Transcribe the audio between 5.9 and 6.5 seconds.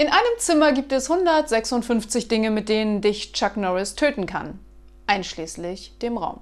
dem Raum.